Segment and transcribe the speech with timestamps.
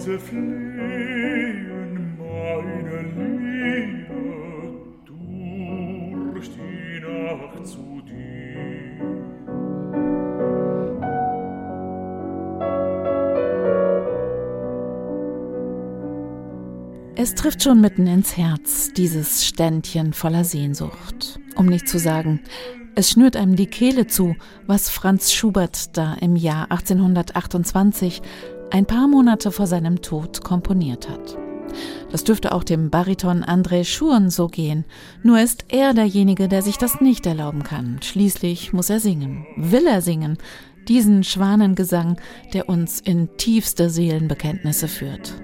[0.00, 1.68] leise flehen
[2.16, 4.06] meine Lieder
[5.04, 8.20] durch die Nacht zu dir.
[17.16, 21.38] Es trifft schon mitten ins Herz, dieses Ständchen voller Sehnsucht.
[21.56, 22.40] Um nicht zu sagen,
[22.94, 24.34] es schnürt einem die Kehle zu,
[24.66, 28.22] was Franz Schubert da im Jahr 1828,
[28.70, 31.36] ein paar Monate vor seinem Tod, komponiert hat.
[32.10, 34.84] Das dürfte auch dem Bariton André Schurn so gehen.
[35.22, 38.00] Nur ist er derjenige, der sich das nicht erlauben kann.
[38.02, 39.46] Schließlich muss er singen.
[39.56, 40.38] Will er singen?
[40.88, 42.20] Diesen Schwanengesang,
[42.52, 45.34] der uns in tiefste Seelenbekenntnisse führt.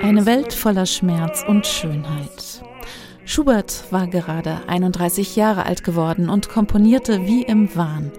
[0.00, 2.62] Eine Welt voller Schmerz und Schönheit.
[3.28, 8.10] Schubert war gerade 31 Jahre alt geworden und komponierte wie im Wahn,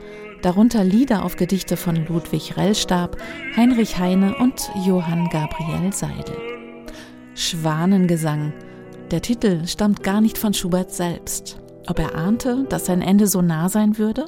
[0.44, 3.18] darunter Lieder auf Gedichte von Ludwig Rellstab,
[3.58, 6.38] Heinrich Heine und Johann Gabriel Seidel.
[7.34, 8.54] Schwanengesang.
[9.10, 11.60] Der Titel stammt gar nicht von Schubert selbst.
[11.88, 14.26] Ob er ahnte, dass sein Ende so nah sein würde?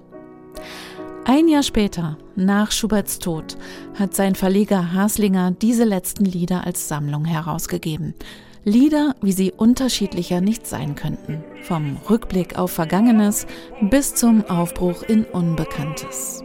[1.26, 3.56] Ein Jahr später, nach Schuberts Tod,
[4.00, 8.16] hat sein Verleger Haslinger diese letzten Lieder als Sammlung herausgegeben.
[8.64, 11.44] Lieder, wie sie unterschiedlicher nicht sein könnten.
[11.64, 13.48] Vom Rückblick auf Vergangenes
[13.82, 16.44] bis zum Aufbruch in Unbekanntes.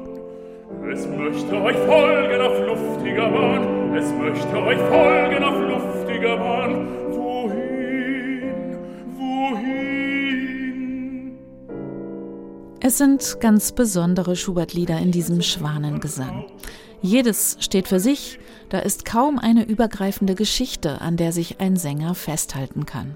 [0.90, 6.88] Es möchte euch folgen auf luftiger Bahn, es möchte euch folgen auf luftiger Bahn.
[7.10, 8.78] Wohin,
[9.18, 10.56] wohin?
[12.80, 16.46] Es sind ganz besondere Schubert-Lieder in diesem Schwanengesang.
[17.06, 22.16] Jedes steht für sich, da ist kaum eine übergreifende Geschichte, an der sich ein Sänger
[22.16, 23.14] festhalten kann.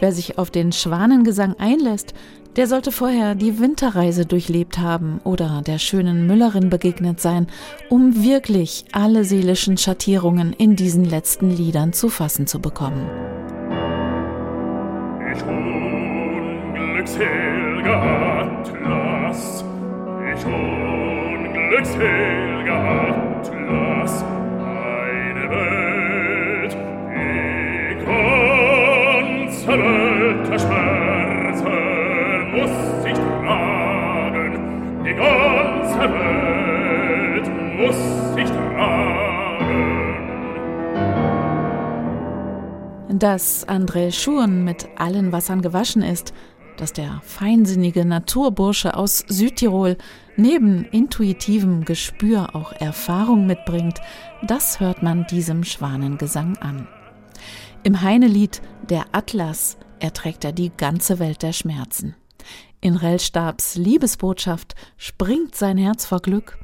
[0.00, 2.12] Wer sich auf den Schwanengesang einlässt,
[2.56, 7.46] der sollte vorher die Winterreise durchlebt haben oder der schönen Müllerin begegnet sein,
[7.88, 13.08] um wirklich alle seelischen Schattierungen in diesen letzten Liedern zu fassen zu bekommen.
[15.34, 17.22] Ich unglückselger
[18.42, 19.64] Atlas,
[20.34, 22.35] ich unglückselger
[36.12, 37.96] Welt muss
[38.34, 39.26] sich tragen.
[43.18, 46.34] Dass André Schurn mit allen Wassern gewaschen ist,
[46.76, 49.96] dass der feinsinnige Naturbursche aus Südtirol
[50.36, 54.00] neben intuitivem Gespür auch Erfahrung mitbringt,
[54.46, 56.86] das hört man diesem Schwanengesang an.
[57.82, 62.14] Im Heinelied Der Atlas erträgt er die ganze Welt der Schmerzen.
[62.86, 66.56] In Rellstabs Liebesbotschaft springt sein Herz vor Glück.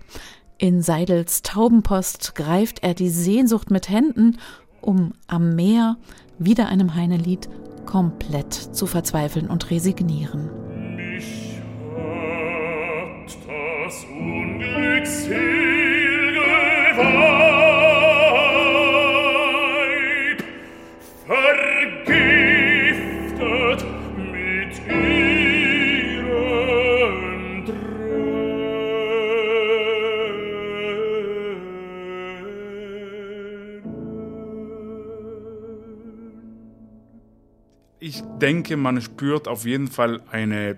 [0.56, 4.38] In Seidels Taubenpost greift er die Sehnsucht mit Händen,
[4.80, 5.96] um am Meer,
[6.38, 7.48] wieder einem Heinelied,
[7.86, 10.48] komplett zu verzweifeln und resignieren.
[10.94, 11.60] Mich
[11.96, 13.36] hat
[13.84, 15.81] das unglückselige Weib
[38.04, 40.76] Ich denke, man spürt auf jeden Fall eine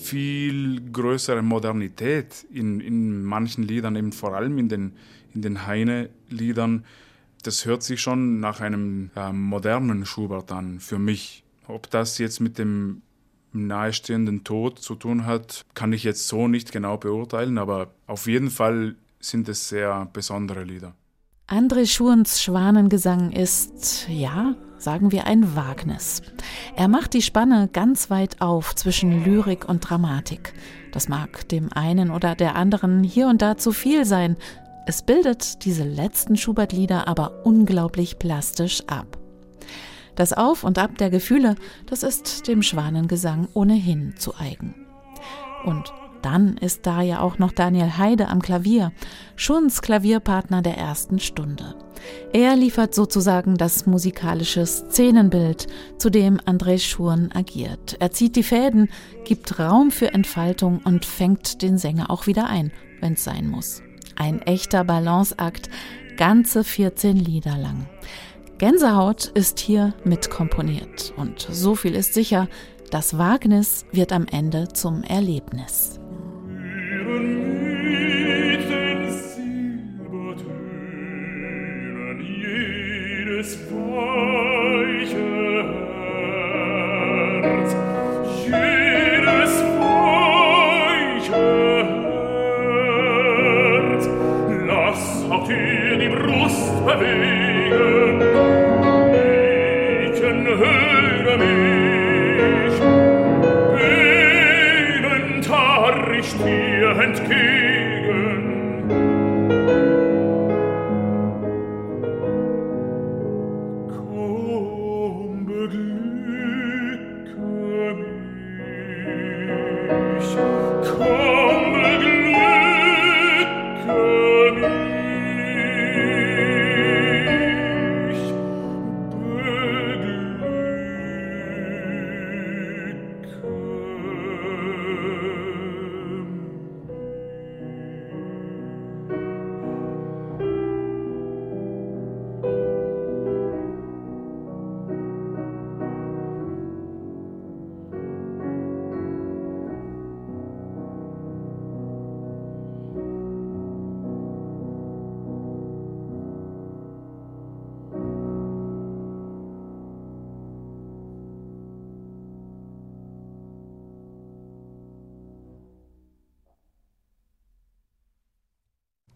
[0.00, 4.92] viel größere Modernität in, in manchen Liedern, eben vor allem in den,
[5.34, 6.84] in den Heine-Liedern.
[7.42, 11.42] Das hört sich schon nach einem äh, modernen Schubert an, für mich.
[11.66, 13.02] Ob das jetzt mit dem
[13.52, 18.50] nahestehenden Tod zu tun hat, kann ich jetzt so nicht genau beurteilen, aber auf jeden
[18.50, 20.94] Fall sind es sehr besondere Lieder.
[21.46, 26.22] André Schurns Schwanengesang ist, ja, sagen wir ein Wagnis.
[26.76, 30.54] Er macht die Spanne ganz weit auf zwischen Lyrik und Dramatik.
[30.92, 34.36] Das mag dem einen oder der anderen hier und da zu viel sein.
[34.86, 39.18] Es bildet diese letzten Schubert-Lieder aber unglaublich plastisch ab.
[40.14, 41.56] Das Auf und Ab der Gefühle,
[41.86, 44.74] das ist dem Schwanengesang ohnehin zu eigen.
[45.64, 45.92] Und
[46.22, 48.92] dann ist da ja auch noch Daniel Heide am Klavier,
[49.36, 51.74] Schunz Klavierpartner der ersten Stunde.
[52.32, 55.66] Er liefert sozusagen das musikalische Szenenbild,
[55.98, 57.96] zu dem André Schurn agiert.
[58.00, 58.88] Er zieht die Fäden,
[59.24, 63.82] gibt Raum für Entfaltung und fängt den Sänger auch wieder ein, wenn es sein muss.
[64.16, 65.68] Ein echter Balanceakt,
[66.16, 67.86] ganze 14 Lieder lang.
[68.58, 72.48] Gänsehaut ist hier mitkomponiert und so viel ist sicher,
[72.90, 76.01] Das Wagnis wird am Ende zum Erlebnis.
[83.42, 83.56] des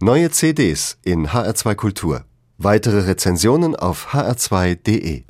[0.02, 2.26] Neue CDs in HR2 Kultur.
[2.58, 5.24] Weitere Rezensionen auf hr2.de